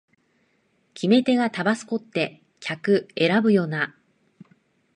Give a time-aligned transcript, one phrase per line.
[0.95, 3.95] 決め手がタバスコって客選ぶよな
[4.41, 4.47] あ